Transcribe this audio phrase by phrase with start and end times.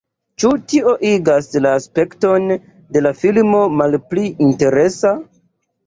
[0.43, 5.19] Ĉu tio igas la spekton de la filmo malpli interesa?